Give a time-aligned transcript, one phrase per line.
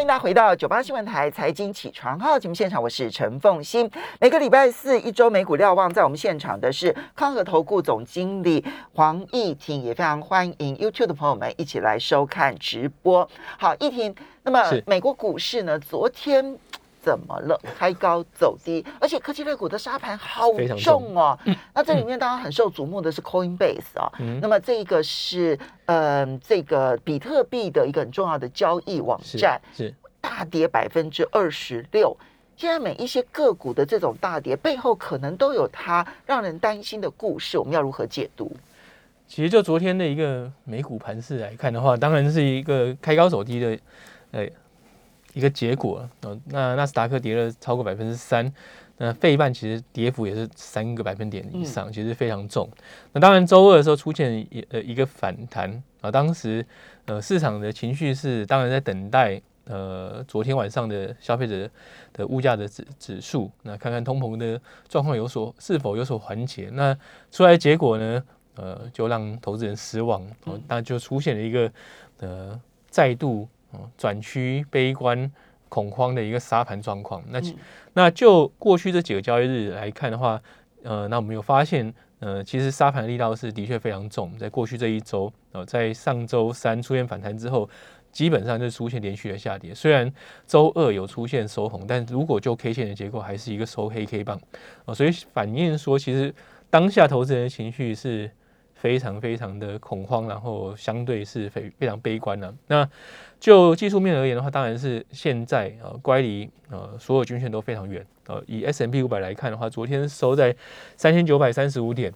[0.00, 3.90] 欢迎大家回到九八新闻台财经起床号节目现场，我是陈凤欣。
[4.18, 13.28] 每个礼拜四一周美股瞭望，在我们现场的是康和投顾总经理黄义婷，也非常欢迎 YouTube 的朋友们一起来收看直播。
[13.58, 15.78] 好，义婷，那么美国股市呢？
[15.78, 16.56] 昨天。
[17.02, 17.58] 怎么了？
[17.78, 21.38] 开高走低，而且科技类股的沙盘好重哦。
[21.44, 24.12] 重那这里面当然很受瞩目的是 Coinbase 啊、哦。
[24.20, 32.14] 嗯、那么这个是嗯、呃，这个比特币的一个很重要的交易网站，是，是大跌百分之二十六。
[32.56, 37.56] 现在每一些个股的这种大跌背后，可能都有它让人担心的故事。
[37.56, 38.54] 我们要如何解读？
[39.26, 43.78] 其实就昨天的一个美股盘势来看的话，当然是一个开高走低的，
[44.32, 44.46] 呃。
[45.32, 46.08] 一个结果，
[46.46, 48.52] 那纳斯达克跌了超过百分之三，
[48.96, 52.68] 那费半其实跌幅也是三个百分点以上，其实非常重。
[53.12, 56.66] 那当然周二的时候出现一呃一个反弹啊，当时
[57.06, 61.70] 呃市场的情绪是当然在等待呃昨天晚上的消费者
[62.12, 66.68] 的物价的指指数，那看看通膨的状况有所是否有所缓解。
[66.72, 66.96] 那
[67.30, 68.24] 出来结果呢，
[68.56, 70.26] 呃就让投资人失望，
[70.66, 71.70] 那就出现了一个
[72.18, 73.48] 呃再度。
[73.96, 75.30] 转趋悲观、
[75.68, 77.22] 恐慌的一个杀盘状况。
[77.28, 77.40] 那
[77.92, 80.40] 那就过去这几个交易日来看的话，
[80.82, 84.36] 呃，那我们有发现，呃，其实杀盘力道是的确非常重。
[84.38, 87.68] 在过去这一周，呃，在上周三出现反弹之后，
[88.12, 89.74] 基本上就出现连续的下跌。
[89.74, 90.12] 虽然
[90.46, 94.40] 周二有出现收红，但如果就 K 线的结构，还是一个收黑 K 棒。
[94.86, 96.34] 呃，所以反映说，其实
[96.68, 98.30] 当下投资人的情绪是
[98.80, 102.54] 非常非常的恐慌，然后相对是非非常悲观的。
[102.66, 102.88] 那
[103.38, 108.04] 就技术面而言的话，当然是现在呃乖离呃所有均线都非常远。
[108.26, 110.56] 呃，以 S M P 五百来看的话，昨天收在
[110.96, 112.14] 三千九百三十五点，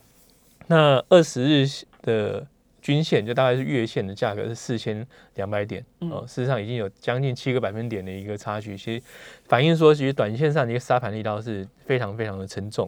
[0.69, 1.67] 那二十日
[2.03, 2.47] 的
[2.85, 5.05] 均线就大概是月线的价格是四千
[5.37, 5.83] 两百点。
[6.01, 9.03] 哦、呃，事实上已经有将近七个百分点的一个差距，其实
[9.49, 12.87] 反映说其实短线上的一个沙盘力道是非常非常的沉重。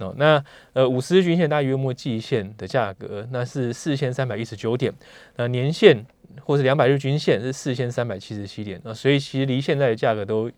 [0.00, 4.92] 哦、呃，那呃五十日均线大约月末季线的价格那是四千三百一十九点，
[5.36, 6.04] 那年线。
[6.44, 10.50] 或是两百日均线是四千三百七十七点啊，所以其实离现在的价格都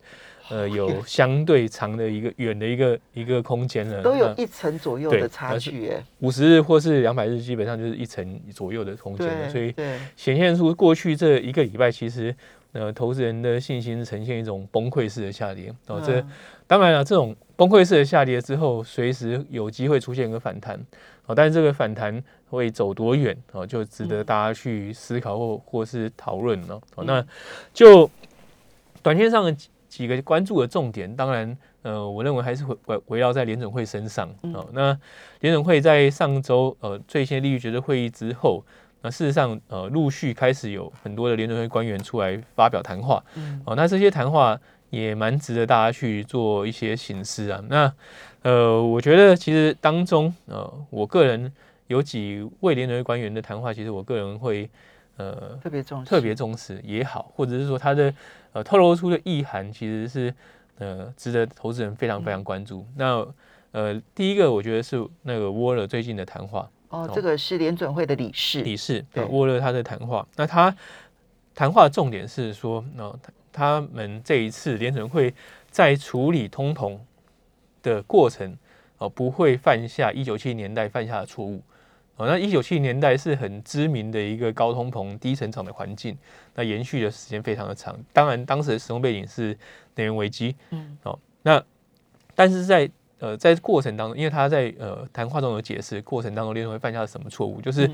[0.50, 5.92] 呃有相对长的一个远的一个一个空间了，都有一层左右的差距。
[6.20, 9.74] 五十日或是两百日基本上就是一层左右的空间了，所以
[10.16, 12.34] 显现出过去这一个礼拜其实
[12.72, 16.00] 呃投资人的信心呈现一种崩溃式的下跌哦。
[16.04, 16.24] 这
[16.66, 20.78] 当然了，这种崩溃式的下跌之后，随时有机会出现一个反弹
[21.26, 22.22] 哦，但是这个反弹。
[22.50, 26.80] 会走多远哦，就值得大家去思考或或是讨论了。
[27.04, 27.22] 那
[27.74, 28.10] 就
[29.02, 29.54] 短线上的
[29.88, 34.28] 几个关注的重点，当然，呃，我认为还是围围围绕在联准会身上。
[34.54, 34.96] 哦，那
[35.40, 38.62] 联准会在上周呃最新利率决策会议之后，
[39.02, 43.22] 那事实上呃陆续开始有很多的联准会官员出来发表谈话。
[43.64, 44.58] 哦，那这些谈话
[44.90, 47.62] 也蛮值得大家去做一些省思啊。
[47.68, 47.92] 那
[48.42, 51.52] 呃，我觉得其实当中呃，我个人。
[51.88, 54.68] 有几位联准会官员的谈话，其实我个人会
[55.16, 58.12] 呃特别重视，特别重视也好，或者是说他的
[58.58, 60.34] 呃透露出的意涵，其实是
[60.78, 62.80] 呃值得投资人非常非常关注。
[62.80, 63.26] 嗯、那
[63.70, 66.68] 呃第一个，我觉得是那个沃勒最近的谈话。
[66.88, 68.62] 哦，这个是联准会的理事。
[68.62, 70.74] 理事对沃勒他的谈话，那他
[71.54, 73.20] 谈话的重点是说，那、呃、
[73.52, 75.32] 他们这一次联准会
[75.70, 76.98] 在处理通膨
[77.82, 78.50] 的过程
[78.98, 81.62] 哦、呃，不会犯下一九七零年代犯下的错误。
[82.18, 86.18] 哦，那一九七零年代是很知名的一个高通膨、低成长的环境，
[86.56, 87.96] 那延续的时间非常的长。
[88.12, 89.56] 当然，当时的时空背景是
[89.94, 90.56] 能源危机。
[90.70, 91.62] 嗯，哦，那
[92.34, 92.90] 但是在
[93.20, 97.88] 呃在过程当中，因为他在呃谈话中有解释，过程当中联准会犯下了什么错误，就是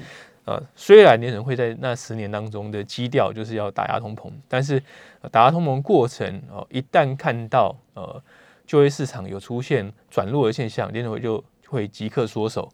[0.46, 4.82] 呃虽然联准会在那十年当中的基调就是要打压通膨，但是
[5.30, 8.22] 打压通膨过程哦，一旦看到呃
[8.66, 12.72] 就业市场有出现转弱的现象，联准会就会即刻缩手。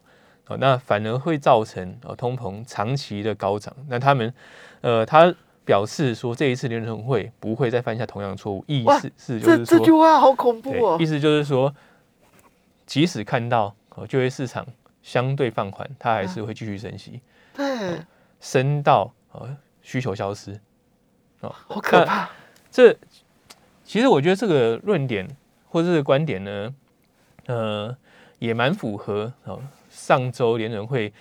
[0.58, 3.74] 那反而会造成呃通膨长期的高涨。
[3.88, 4.32] 那他们
[4.80, 5.34] 呃，他
[5.64, 8.64] 表示说，这一次联准会不会再犯下同样的错误。
[8.66, 10.96] 意思是就是说，这这句话好恐怖哦。
[10.98, 11.72] 意思就是说，
[12.86, 14.66] 即使看到呃就业市场
[15.02, 17.20] 相对放缓，它还是会继续升息。
[17.54, 18.00] 对，
[18.40, 20.58] 升到呃需求消失。
[21.40, 22.28] 哦，好可怕。
[22.70, 22.96] 这
[23.84, 25.28] 其实我觉得这个论点
[25.68, 26.74] 或者这个观点呢，
[27.46, 27.96] 呃，
[28.38, 29.60] 也蛮符合哦。
[30.00, 31.12] 上周联准会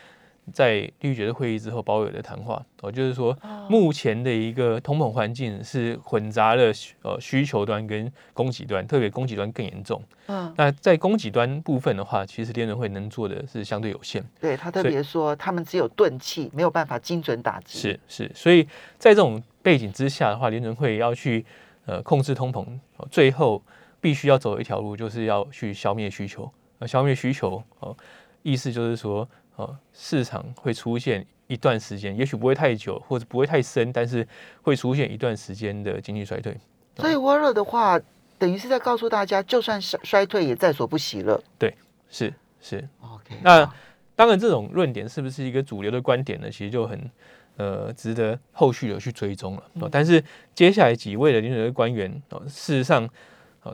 [0.53, 3.37] 在利率决策会议之后鲍威尔的谈话，哦，就是说
[3.69, 6.71] 目前的一个通膨环境是混杂了
[7.03, 10.01] 呃需求端跟供给端，特别供给端更严重。
[10.27, 14.23] 嗯，那在供给端部分的话，其实联准会能做的是相对有限。
[14.39, 17.77] 对，他特别说，他们只有钝器，没有办法精准打击。
[17.77, 18.63] 是是，所以
[18.97, 21.45] 在这种背景之下的话，联准会要去
[21.85, 22.65] 呃控制通膨，
[23.11, 23.61] 最后
[24.01, 26.49] 必须要走一条路，就是要去消灭需求。
[26.81, 27.95] 那消灭需求哦，
[28.41, 34.27] 意思就是说，哦，市场会出现一段时间，也许不会太久，或者不会太深，但是
[34.61, 36.55] 会出现一段时间的经济衰退。
[36.97, 37.99] 所以 Waller 的话，
[38.37, 41.41] 等于是在告诉大家，就算衰衰退也在所不惜了。
[41.57, 41.75] 对，
[42.09, 42.87] 是是。
[43.01, 43.69] OK，那
[44.15, 46.49] 当然，这种论点是不是一个主流的观点呢？
[46.49, 47.11] 其实就很
[47.57, 49.63] 呃值得后续的去追踪了。
[49.75, 53.09] 嗯、但是接下来几位的联准会官员哦，事实上。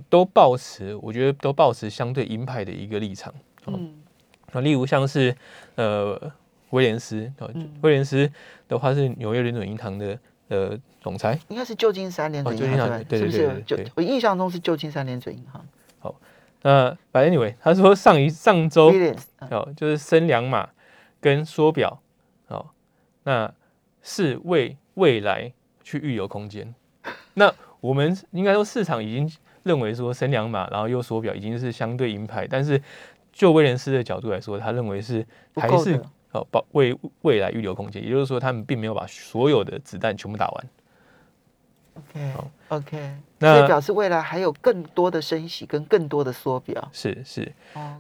[0.10, 3.34] 都抱持，我觉得都抱持相对鹰派的一个立场。
[3.68, 3.94] 嗯，
[4.56, 5.36] 啊，例如像是
[5.76, 6.20] 呃
[6.70, 8.32] 威廉斯，嗯、威廉斯
[8.70, 10.18] 的话是纽约联准银行的
[10.48, 15.64] 呃总裁，应该是旧金山联准银行，对对对，就我印象中是旧金山联准银行。
[16.00, 16.16] 好，
[16.62, 18.94] 那反正 anyway，他说上一上周
[19.52, 20.70] 哦，就是升两码
[21.20, 22.02] 跟缩表，
[22.48, 22.66] 哦，
[23.24, 23.54] 那
[24.02, 25.52] 是为未来
[25.84, 26.74] 去预留空间。
[27.34, 29.30] 那我们应该说市场已经。
[29.66, 32.48] 认为说升两码，然后又缩表，已经是相对鹰派。
[32.48, 32.80] 但是
[33.36, 35.24] 就威廉斯的角度来说，他认为是
[35.56, 36.02] 还是
[36.32, 38.02] 哦，保为未来预留空间。
[38.02, 40.66] 也就是说，他们并没有把所有的子弹全部打完。
[41.96, 46.90] OK，好，OK，那所以表示未来还有更多的升息跟更多的缩表。
[46.92, 47.54] 是是。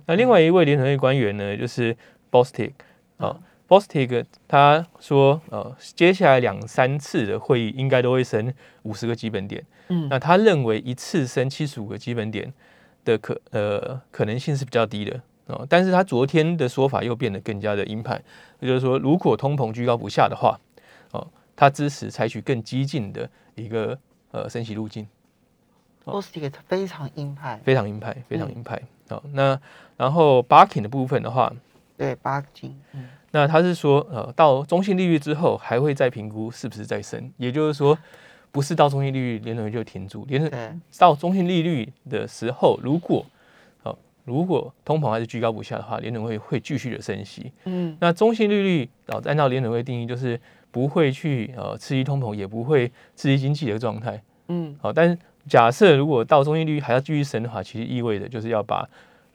[0.05, 1.95] 那另外一位联合会官员呢，就是
[2.31, 2.71] Bostic
[3.17, 3.35] 啊。
[3.35, 8.53] 嗯 Bostic 他说，呃，接下来两三次的会议应该都会升
[8.83, 9.65] 五十个基本点。
[9.87, 12.53] 嗯，那他认为一次升七十五个基本点
[13.05, 15.65] 的可呃可能性是比较低的哦。
[15.69, 18.21] 但是他昨天的说法又变得更加的鹰派，
[18.59, 20.59] 也就是说，如果通膨居高不下的话，
[21.11, 21.25] 哦，
[21.55, 23.97] 他支持采取更激进的一个
[24.31, 25.07] 呃升息路径。
[26.03, 28.75] Bostic 非常鹰派，非常鹰派，非常鹰派。
[29.07, 29.61] 好、嗯哦，那
[29.97, 31.51] 然后 Barkin 的部分的话，
[31.97, 33.07] 对 Barkin，嗯。
[33.31, 37.97] 那他是说，呃，到中性利率之后还会再评估是不是再升，也就是说，
[38.55, 43.25] 不是到中性利率联准会就停住，联准到中性利率的时候，如果，
[43.83, 47.51] 好，如果通膨还是居高不下的话，联准会会继续的升息。
[47.65, 50.39] 嗯，那中性利率，哦，按照联准会定义就是
[50.71, 54.23] 不会去呃刺激通膨，也不会刺激经济的状态。
[54.47, 55.17] 嗯，好，但是
[55.49, 58.87] 假设如果到中性利率还要继续升的话，其实意味着就是要把。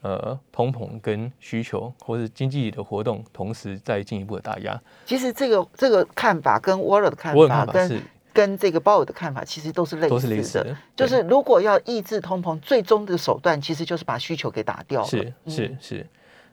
[0.03, 4.81] 呃，通膨跟需求或是经济的活动同时再进一步的打压。
[5.05, 8.03] 其实这个这个看法跟沃尔的看法跟
[8.41, 10.77] 跟这个鲍尔的看法其实都是类似的，都是类似的。
[10.97, 15.05] 就是如果要抑制通膨，最终的手段其实就是把需求给打掉。
[15.05, 16.07] 是是是。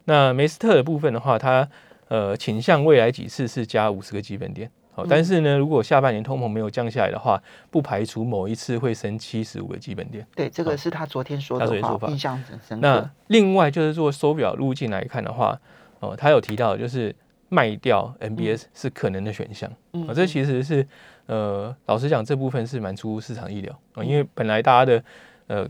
[0.03, 1.65] 那梅斯特的部分的话，他
[2.09, 4.69] 呃倾向未来几次是加五十个基本点。
[4.93, 7.41] 好但是呢，如果下半年通膨没有降下来的话，
[7.71, 10.27] 不排除某一次会升七十五个基本点。
[10.35, 12.81] 对，这个是他昨天说的话，他说法印象很深。
[12.81, 15.57] 那另外就是做手表路径来看的话，
[16.01, 17.15] 哦，他有提到就是
[17.47, 19.71] 卖掉 MBS 是可能的选项。
[19.93, 20.85] 嗯，这其实是
[21.27, 25.03] 呃，老实讲这部分是蛮出乎市场意料啊，因为本来大家的
[25.47, 25.67] 呃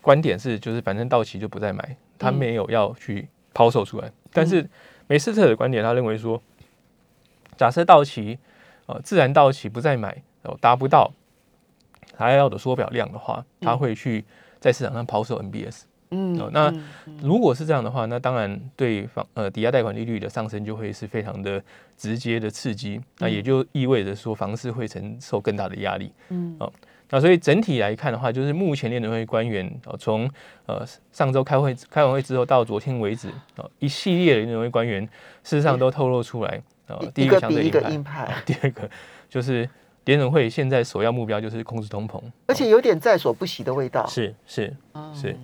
[0.00, 4.12] 观点是就是反正到期就不再买，他没有要去抛售出来。
[4.32, 4.68] 但是
[5.06, 6.40] 梅斯特的观点，他认为说，
[7.56, 8.38] 假设到期。
[9.04, 11.12] 自然到期不再买，哦，达不到
[12.16, 14.24] 他要的缩表量的话，他会去
[14.58, 15.82] 在市场上抛售 MBS。
[16.10, 16.72] 嗯，哦，那
[17.22, 21.62] 如果是这样的话，那当然对房呃抵押贷款利率的上升就会是非常的
[21.96, 26.12] 直接的刺激，那也就意味着说房市会承受更大的压力。
[26.30, 26.72] 嗯，哦，
[27.10, 30.28] 那所以整体来看的话，就是目前联准会官员哦，从
[30.66, 35.02] 呃上周开会开完会之后到昨天为止，哦，一系列的联准会官员
[35.44, 36.60] 事实上都透露出来。
[37.14, 38.90] 第一个相对硬派， 第二个
[39.28, 39.68] 就是
[40.06, 44.04] 联准会现在首要目标就是控制通膨，而且有点在所不惜的味道。
[44.08, 44.74] 是是
[45.14, 45.36] 是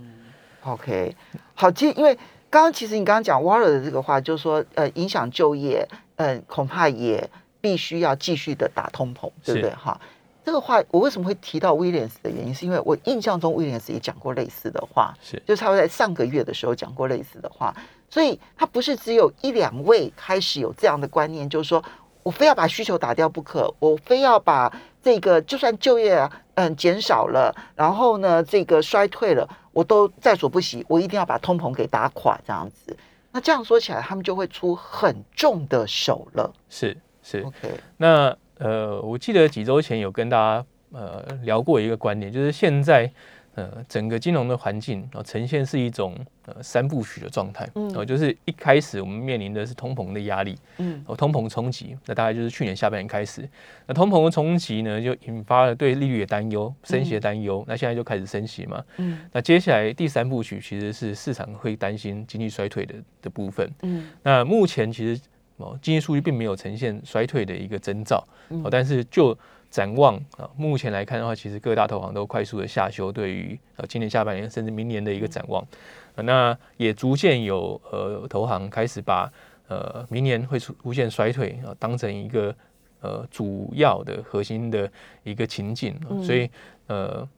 [0.67, 1.15] ，OK，
[1.55, 2.15] 好，其实因为
[2.51, 7.29] 刚刚其实你刚刚讲 Waller 的这个话，就是说呃影响就业，嗯、呃，恐怕也
[7.61, 9.71] 必须要继续的打通膨，对不对？
[9.71, 10.01] 哈，
[10.45, 17.75] 这个话我为什么会提到 Williams 的原因，是因为我印象中 Williams 也讲过类似的话，是，就是他会在上个月的时候讲过类似的话。
[18.09, 21.83] 所以，他不是只有一两位开始有这样的观念，就是说
[22.23, 32.97] 我非要把需求打掉不可，我非要把这个就算就业啊，嗯减少了，然后呢这个衰退了，我都在所不惜，我一定要把通膨给打垮这样子。
[33.31, 36.51] 那这样说起来，他们就会出很重的手了。
[36.71, 37.75] 是是，OK。
[37.99, 43.13] 那呃，我记得几周前有跟大家呃聊过一个观点，就是现在。
[43.57, 53.49] 呃，整个金融的环境啊，呈现是一种呃三部曲的状态，哦，就是一开始我们面临的是通膨的压力，嗯，哦，通膨冲击，那大概就是去年下半年开始，
[53.87, 65.19] 那通膨的冲击呢，就引发了对利率的担忧，升息的担忧，那现在就开始升息嘛，嗯，那接下来第三部曲其实是市场会担心经济衰退的的部分，嗯，那目前其实
[65.57, 68.23] 哦经济数据并没有呈现衰退的一个征兆，
[68.63, 69.37] 哦，但是就
[69.71, 75.67] 展望啊，目前来看的话，其实各大投行都快速的下修对于呃今年下半年甚至明年的一个展望，
[76.17, 79.31] 那也逐渐有呃投行开始把
[79.69, 82.55] 呃明年会出出现衰退啊当成一个
[83.01, 84.91] 呃主要的核心的
[85.25, 86.51] 一个情境，所以
[86.87, 87.29] 呃。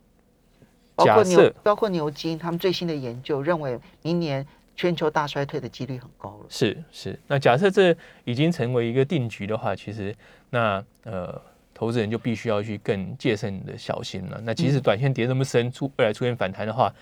[0.99, 4.45] 包括牛，包括牛津，他们最新的研究认为，明年
[4.75, 6.47] 全球大衰退的几率很高了。
[6.49, 10.13] 是是，那假设这已经成为一个定局的话，其实
[10.51, 11.41] 那呃，
[11.79, 14.41] 投资人就必须要去更戒慎的小心了。
[14.43, 16.93] 那即使短线跌那么深，出未来出现反弹的话，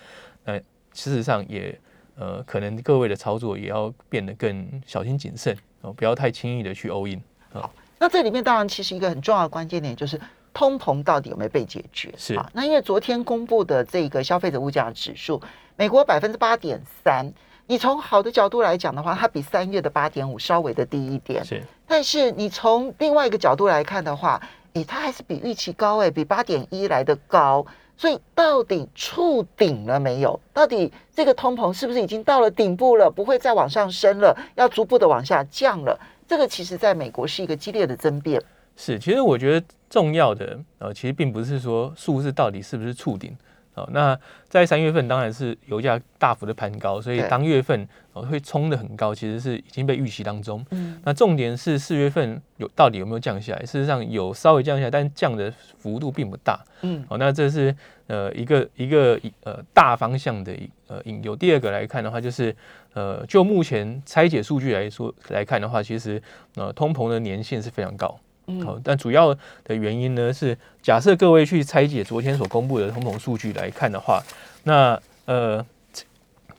[0.44, 0.58] 那
[0.92, 1.76] 事实上也
[2.16, 7.20] 呃，可能各位的操作也要变得更小心谨慎哦，不要太轻易的去 all in。
[7.52, 10.20] 好，那这里面当然其实一个很重要的关键点就是。
[10.58, 12.10] 通膨到底有没有被解决？
[12.16, 15.38] 是啊，那因为昨天公布的这个消费者物价指数，
[15.76, 17.30] 美国百分之八点三，
[17.66, 21.44] 你从好的角度来讲的话，它比三月的八点五稍微的低一点。
[21.44, 24.40] 是，但是你从另外一个角度来看的话，
[24.84, 27.64] 它还是比预期高诶，比八点一来的高。
[27.98, 30.38] 所以到底触顶了没有？
[30.52, 35.98] 到底这个通膨是不是已经到了顶部了，不会再往上升了，要逐步的往下降了？
[36.28, 38.42] 这个其实在美国是一个激烈的争辩。
[38.76, 43.34] 是，其实我觉得重要的呃，其实并不是说数字到底是不是触顶
[43.76, 43.88] 哦。
[43.92, 44.18] 那
[44.48, 50.64] 在三月份当然是油价大幅的攀高，所以当月份哦会冲的很高，其实是已经被预期当中。
[50.70, 53.60] 嗯，那重点是四月份有到底有没有降下来？
[53.60, 56.58] 事实上有稍微降下来，但降的幅度并不大。
[56.82, 57.74] 嗯，哦，那这是
[58.06, 60.52] 呃一个一个呃大方向的
[60.88, 61.36] 呃引诱。
[61.36, 62.54] 第二个来看的话，就是
[62.94, 66.22] 呃就目前拆解数据来说来看的话，其实
[66.54, 68.18] 呃通膨的年限是非常高。
[68.64, 69.34] 好，但主要
[69.64, 74.22] 的原因呢是，假设各位去拆解昨天所公布的通膨数据来看的话，
[74.62, 75.64] 那呃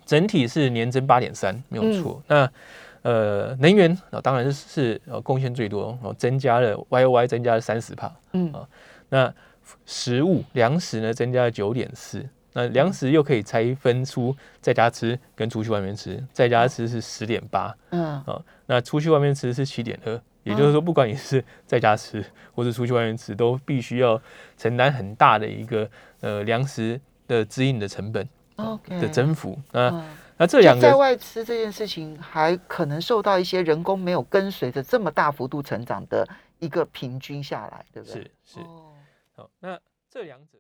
[0.06, 2.22] 整体是年增八点三，没有错。
[2.28, 2.50] 嗯、
[3.04, 8.68] 那呃能源啊，当然是是呃贡献最多，哦增加了 Y O Y 增加了三十帕，嗯啊，
[9.10, 9.34] 那
[9.86, 20.22] 食物粮食呢增加了九点四，那粮食又可以拆分出在家吃跟出去外面吃，在家吃是十点八，嗯啊，那出去外面吃是七点二。
[20.48, 22.24] 也就是说，不管你是在家吃
[22.56, 24.20] 或者出去外面吃，都必须要
[24.58, 25.90] 承担很大的一个
[26.22, 28.28] 呃粮食的支应的成本
[28.88, 29.60] 的增幅。
[29.72, 30.06] 那、嗯、
[30.38, 36.28] 那这两个在外吃这件事情，还可能受到一些人工没有跟随着这么大幅度成长的
[36.60, 38.24] 一个平均下来，对不对？
[38.44, 38.60] 是是。
[39.36, 40.58] 好，那这两者。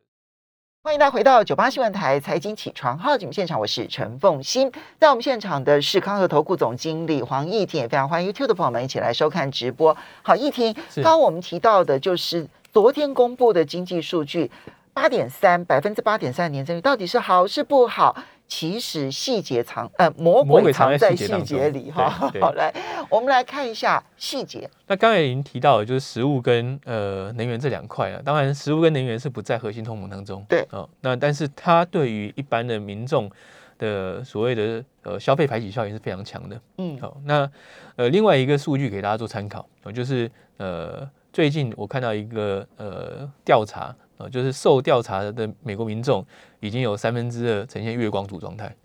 [0.87, 9.97] 欢迎大家回到九八新闻台财经起床号节目现场，我是陈凤欣，在我们现场的是康和投顾总经理黄义婷，也非常欢迎 YouTube 的朋友们一起来收看直播。
[10.21, 14.49] 好，义婷，刚刚我们提到的就是昨天公布的经济数据，
[14.93, 18.15] 八点三百分之八点三的年增率，到底是好是不好？
[18.47, 22.09] 其实细节藏，呃，魔鬼藏在细节里哈。
[22.09, 22.73] 好，来，
[23.09, 24.69] 我们来看一下细节。
[24.87, 28.21] 那刚才已经提到了，就是食物跟呃能源这两块啊。
[28.23, 30.45] 当然，食物跟能源是不在核心通膨当中。
[30.47, 33.29] 对，哦，那但是它对于一般的民众
[33.77, 36.59] 的所谓的呃消费排挤效应是非常强的。
[36.77, 37.49] 嗯，好，那
[37.97, 43.93] 呃另外一个数据给大家做参考，就是呃最近我看到一个呃调查。
[44.17, 46.25] 啊，就是受调查的美国民众
[46.59, 48.75] 已经有三分之二呈现月光族状态。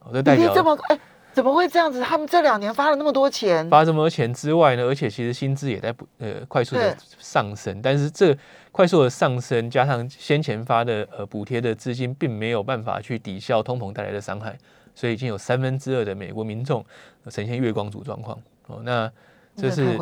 [0.00, 0.98] 哦，这代表这么哎，
[1.32, 2.00] 怎么会这样子？
[2.00, 8.36] 他们这两年发了那么多钱，发这么多钱之外呢，而且其实薪资也在不呃快速的上升，但是这
[8.70, 14.56] 快速的上升加上先前发的呃补贴的资金，并没有办法去抵消通膨带来的伤害，
[14.94, 16.84] 所以已经有三分之二的美国民众
[17.28, 18.38] 呈现月光族状况。
[18.68, 19.10] 哦，那。
[19.56, 19.96] 这是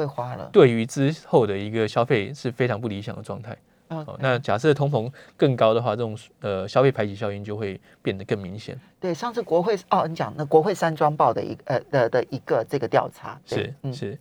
[0.51, 3.57] 对于之后的一个消费是非常不理想的状态。
[3.89, 4.17] Okay.
[4.21, 8.81] 那假设通膨更高的话，这种呃消费排挤效应就会变得更明显。
[8.99, 14.19] 对，上次国会哦，你讲那国会山庄报的一个呃的的一个这个调查，是是。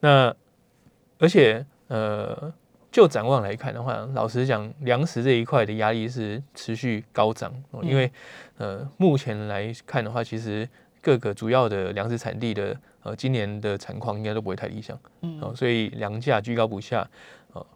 [0.00, 0.34] 那
[1.18, 2.50] 而且呃，
[2.90, 8.10] 就展望来看的话，老实讲，粮食这一块的压力是持续高涨，因为
[8.56, 10.66] 呃目前来看的话，其实
[11.02, 12.74] 各个主要的粮食产地的。
[13.02, 17.08] 呃，今年的产况应该都不会太理想，嗯，哦，所以粮价居高不下，
[17.54, 17.66] 呃，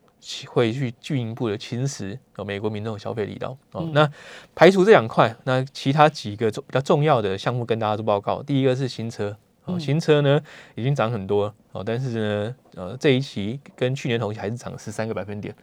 [0.46, 4.06] 会去进一步的侵蚀呃美国民众的消费力道，哦，那
[4.54, 8.42] 排除这两块，那其他几个重比较重要的项目跟大家做报告。
[8.42, 10.38] 第一个是新车，哦，新车呢
[10.74, 15.54] 已经涨很多，哦，但是呢，呃，这一期跟去年同期还是涨了十三个百分点。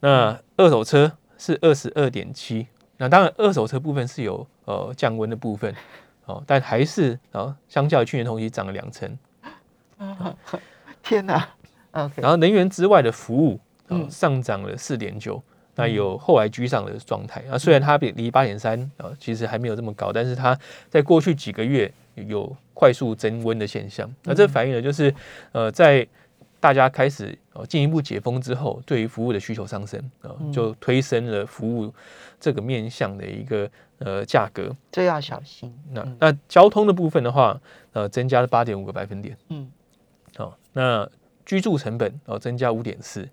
[0.00, 5.74] 那二手车是二十二点七，那当然二手车部分是有呃降温的部分。
[6.26, 9.18] 哦，但还是啊，相较于去年同期涨了两成。
[11.02, 11.48] 天哪.
[12.16, 15.42] 然后能源之外的服务，嗯，上涨了四点九，
[15.76, 17.42] 那有后来居上的状态。
[17.50, 20.58] 啊，虽然它比离八点三啊，其实还没有这么高，但是它
[20.90, 24.12] 在过去几个月有快速增温的现象。
[24.24, 25.14] 那这反映的就是
[25.52, 26.06] 呃，在
[26.66, 31.94] 大家开始呃进一步解封之后，对于服务的需求上升，呃，就推升了服务
[32.40, 34.74] 这个面向的一个呃价格。
[34.90, 35.72] 这要小心。
[35.92, 37.60] 那那交通的部分的话，
[37.92, 39.38] 呃，增加了八点五个百分点。
[39.50, 39.70] 嗯，
[40.36, 41.08] 好，那
[41.44, 43.28] 居住成本哦增加五点四。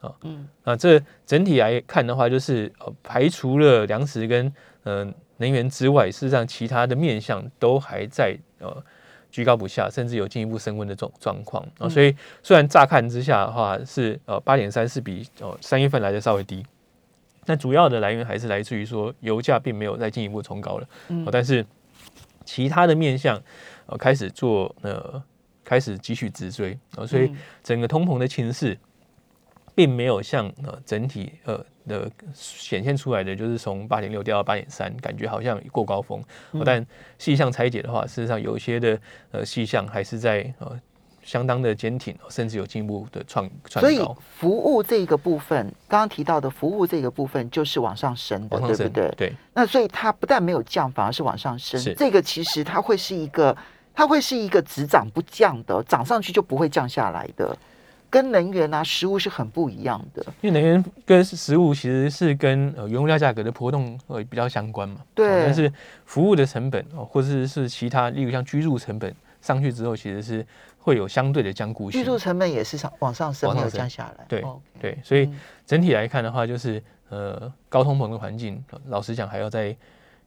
[0.00, 5.04] 啊，嗯，那这整体来看的话，就是呃排除了粮食跟呃
[5.38, 8.80] 能源之外，事实上其他的面向都还在呃。
[9.36, 11.62] 居高不下，甚至有进一步升温的状状况。
[11.78, 16.64] 啊，所以虽然乍看之下的话是呃八点三是比呃三月份来的稍微低，
[17.44, 21.64] 但主要的来源还是来自于说油价并没有再进一步冲高了，嗯，但是
[22.46, 23.38] 其他的面向
[23.84, 25.22] 呃开始做呃
[25.62, 26.78] 开始继续直追。
[26.96, 27.30] 啊，所以
[27.62, 28.78] 整个通膨的情势
[29.76, 31.64] 并没有像呃整体呃。
[31.88, 36.20] 的显现出来的就是从八点六掉到八点三，感觉好像过高峰。
[36.50, 36.84] 嗯、但
[37.16, 38.98] 细项拆解的话，事实上有一些的
[39.30, 40.76] 呃细项还是在呃
[41.22, 43.88] 相当的坚挺，甚至有进一步的创创高。
[43.88, 44.04] 所以
[44.36, 49.14] 服务这个部分，刚刚提到的服务这个部分就是往上升的，升对不对？
[49.16, 49.32] 对。
[49.54, 51.80] 那所以它不但没有降，反而是往上升。
[51.80, 53.56] 是这个其实它会是一个，
[53.94, 57.56] 它会是一个只涨不降的，涨上去就不会降下来的。
[58.16, 65.02] 跟能源啊、食物是很不一样的，因为能源跟食物其实是跟呃原物料价格的波动会比较相关嘛。
[65.14, 65.44] 对。
[65.44, 65.70] 但是
[66.06, 70.46] 服务的成本哦，或者是是其他，例如像居住成本上去之后，其实是
[70.78, 72.00] 会有相对的降固性。
[72.00, 74.24] 居住成本也是上往上升，没有降下来。
[74.26, 74.42] 对
[74.80, 75.30] 对，所以
[75.66, 79.76] 整体来看的话，就是呃高通膨的环境，老实讲还要再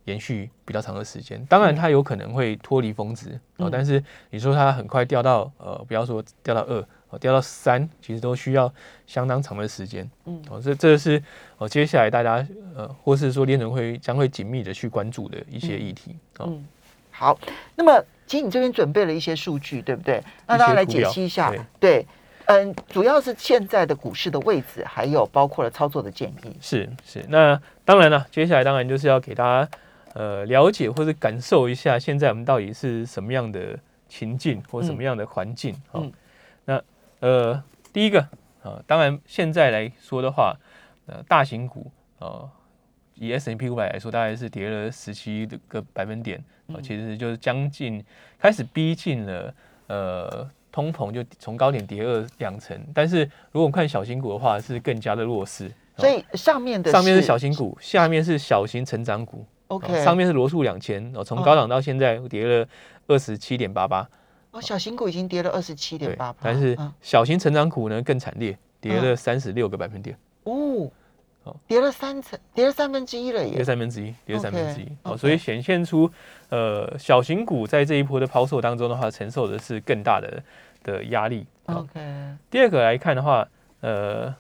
[0.09, 1.43] 延续比较长的时间。
[1.45, 6.83] 当然它有可能会脱离峰值哦，但是你说它很快掉到呃，不要说掉到二。
[7.11, 8.71] 哦，掉到三，其实都需要
[9.07, 10.07] 相当长的时间。
[10.25, 11.19] 嗯，哦，这这是
[11.57, 16.15] 哦，接下来大家呃，或是说联准会将会紧密的去关注的一些议题。
[16.37, 16.63] 嗯，
[17.09, 17.35] 好，
[17.75, 20.23] 那么其实你这边准备了一些数据，对不对？
[20.45, 21.49] 那大家来解析一下。
[21.49, 22.05] 对，对，
[22.45, 26.55] 嗯，主要是现在的股市的位置，还有包括了操作的建议。
[26.61, 29.67] 是是，那当然了，接下来当然就是要给大家
[30.13, 35.75] 呃了解或者感受一下，现在我们到底是什么样的情境或什么样的环境。
[35.93, 36.01] 嗯。
[36.01, 36.12] 哦
[37.21, 38.29] 呃，第一个啊、
[38.63, 40.55] 呃，当然现在来说的话，
[41.05, 42.49] 呃，大型股呃，
[43.15, 48.01] 以 S&P 五百来说，大概是跌了十七个百分点啊、呃，其实就是将近
[48.38, 49.53] 开始逼近了
[49.88, 52.81] 呃通膨，就从高点跌二两成。
[52.93, 55.69] 但是如果我们看小型股的话，是更加的弱势。
[55.97, 59.45] 所以上面的上面是小型股，下面是小型成长股。
[59.69, 62.67] OK，、呃、上面是罗素两千哦，从高档到现在跌了
[63.08, 64.08] 二十七点八八。
[64.51, 70.17] 哦，小型股已经跌了二十七点八八，但是小型成长股呢更惨烈，跌了三十六个百分点。
[70.43, 70.89] 哦，
[71.67, 74.88] 跌了三成，跌了三分之一了耶，跌三分之一，跌了三分之一。
[75.03, 76.12] 哦，所以显现出，
[76.49, 80.43] 呃，小型股在这一波的抛售当中的话，承受的是更大的
[80.84, 81.45] 的压力。
[81.65, 81.99] OK。
[82.49, 83.47] 第二个来看的话，
[83.82, 84.34] 呃，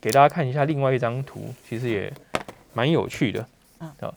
[0.00, 2.10] 给大家看一下另外一张图，其实也
[2.72, 3.46] 蛮有趣的。
[3.80, 3.88] 嗯。
[3.88, 4.14] 好，那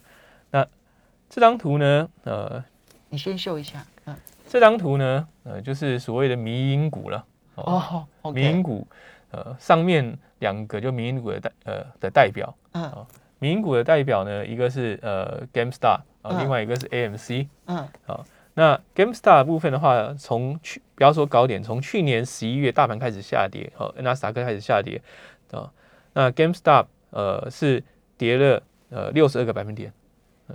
[1.34, 2.64] 这张图呢，呃，
[3.08, 3.84] 你先秀一下。
[4.04, 4.14] 嗯。
[4.48, 7.24] 这张图呢，呃，就是所谓的迷因股了。
[7.56, 8.86] 哦，迷因股，
[9.32, 12.54] 呃，上面两个就迷因股的代，呃的代表。
[12.74, 13.04] 嗯。
[13.40, 17.48] 迷因股的代表呢，一个是呃 GameStar，啊，另外一个是 AMC。
[17.66, 17.88] 嗯。
[18.06, 25.02] 好，那 Gamestar 部分的话，从去不要说高点，从去年十一月大盘开始下跌，好，纳斯达克开始下跌
[25.50, 25.72] 啊。
[26.12, 27.82] 那 GameStar 呃是
[28.16, 29.92] 跌了呃六十二个百分点。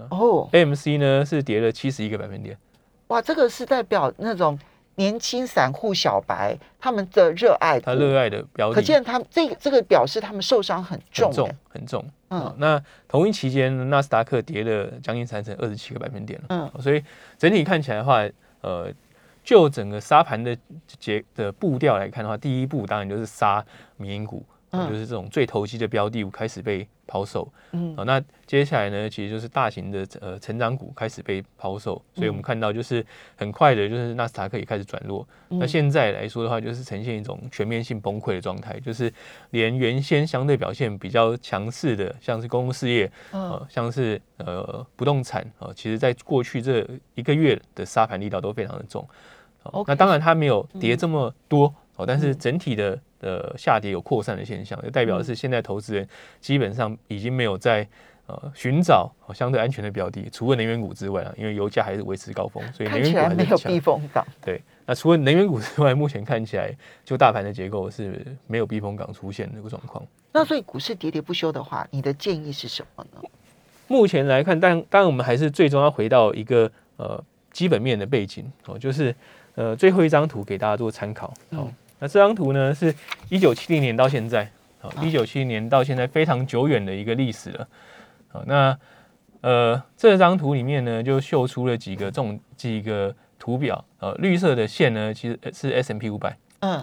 [0.10, 0.49] 哦。
[0.52, 2.58] AMC 呢是跌了七十一个百分点。
[3.08, 4.58] 哇，这个是代表那种
[4.95, 12.06] 年轻散户小白他们的热爱，他热爱的标的，可见他这个这个表示他们受伤很重，很重，很重。
[12.30, 16.45] 嗯，那同一期间，纳斯达克跌了将近三成，二十七个百分点了。
[16.49, 17.04] 嗯，所以
[17.38, 18.23] 整体看起来的话，
[18.62, 18.93] 呃，
[19.43, 23.65] 就整个沙盘的结的步调来看的话，第一步当然就是杀
[23.97, 24.45] 民营股。
[24.71, 33.03] 嗯、就是这种最投机的标的物开始被抛售，嗯，好，那接下来呢，其实就是大型的呃成长股开始被抛售，所以我们看到就是
[33.36, 35.27] 很快的，就是纳斯达克也开始转弱。
[35.49, 39.12] 嗯、那现在来说的话，就是呈现一种全面性崩溃的状态，就是
[39.49, 49.08] 连原先相对表现比较强势的，像是公共事业，啊、呃，像是呃不动产啊、呃，其实在过去这一个月的沙盘力道都非常的重。
[49.63, 52.99] 好.那当然它没有跌这么多，哦，但是整体的。
[53.19, 56.08] 的下跌有扩散的现象，就代表的是现在投资人
[56.39, 57.88] 基本上已经没有在
[58.27, 64.25] 呃寻找相对安全的标的，除了能源股之外啊，因为油价还是维持高峰，所以能源股还没有避风港。
[64.41, 70.05] 对，那除了能源股之外， 目前看起来就大盘的结构是没有避风港出现的这个状况。
[70.32, 73.21] 那所以股市喋喋不休的话，你的建议是什么呢？
[73.88, 79.15] 目前来看，但当然我们还是最终要回到一个呃基本面的背景哦，就是
[79.55, 81.67] 呃最后一张图给大家做参考哦。
[81.99, 82.93] 那这张图呢，是
[83.29, 87.67] 一九七零年到现在，好，一九七零年到现在非常久远的一个历史了。
[88.29, 88.77] 好，那
[89.41, 96.73] 呃，这张图里面呢，就秀出了几个这种几个图表，呃，绿色的线呢，其实是 S&P 五百，嗯，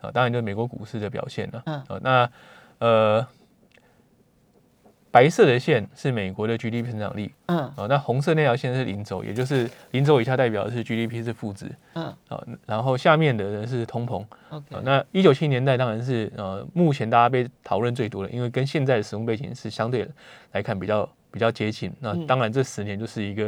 [0.00, 2.30] 啊，当然就是美国股市的表现了，嗯，那
[2.78, 3.26] 呃。
[5.14, 20.04] 白色的线是美国的 GDP 成长率，嗯，哦，那红色那条线是零轴，也就是零轴以下代表的是 GDP 是负值，嗯，哦，然后下面的人是通膨，OK，那一九七零年代当然是呃，目前大家被讨论最多的，因为跟现在的使用背景是相对
[20.50, 23.44] 来看比较比较接近，那当然这十年就是一个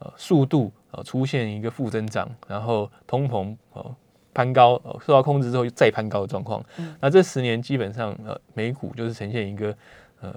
[0.00, 3.96] 呃速度呃出现一个负增长，然后通膨呃
[4.34, 6.62] 攀高，呃受到控制之后又再攀高的状况，
[7.00, 9.74] 那这十年基本上呃美股就是呈现一个
[10.20, 10.34] 呃。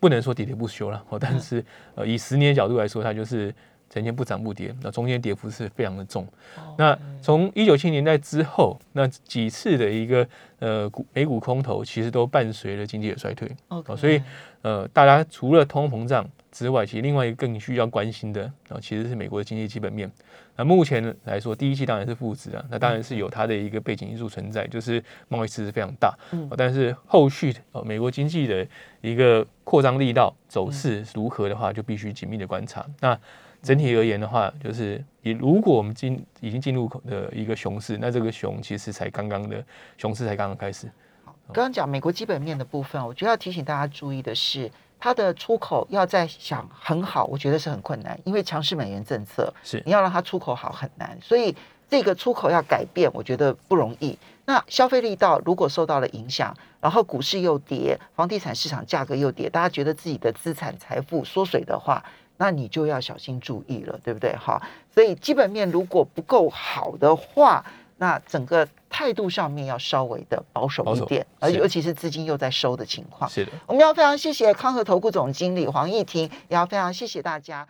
[0.00, 3.54] 不能说喋喋不休了，哦，但是呃，以十年角度来说，它就是
[3.90, 6.26] 呈现不涨不跌，那中间跌幅是非常的重。
[6.76, 13.50] 那从一九七零年代之后，那几次的一个呃股美股空头，其实都伴随了经济的衰退。
[13.68, 14.22] 哦，所以
[14.62, 20.10] 呃，大家除了通货膨胀之外，其实另外一个更需要关心的啊，其实是美国的经济基本面。
[20.56, 26.12] 那目前来说，第一季当然是负值啊，那当然是有它的一个背景因素存在，就是贸易赤字非常大。
[26.32, 28.66] 嗯，但是后续呃美国经济的
[29.00, 32.84] 一个扩张力道走势如何的话，就必须紧密的观察。
[33.00, 33.16] 那
[33.62, 39.64] 整体而言的话，就是以如果我们进已经进入的一个熊市，那这个熊其实才刚刚的
[39.96, 40.90] 熊市才刚刚开始。
[41.24, 44.68] 好，刚刚讲美国基本面的部分，我觉得要提醒大家注意的是。
[44.98, 51.54] 它的出口要再想很好，我觉得是很困难，因为强势美元政策是你要让它出口好很难，所以
[51.88, 54.18] 这个出口要改变，我觉得不容易。
[54.44, 62.04] 那消费力道如果受到了影响，然后股市又跌，房地产市场价格又跌，大家觉得自己的资产财富缩水的话，
[62.36, 64.34] 那你就要小心注意了，对不对？
[64.36, 64.60] 哈，
[64.92, 67.64] 所以基本面如果不够好的话。
[68.00, 73.28] 那整个态度上面要稍微的保守一点，而且尤其是资金又在收的情况。
[73.28, 77.68] 是的，我们要非常谢谢康和投顾总经理黄义婷，也要非常谢谢大家。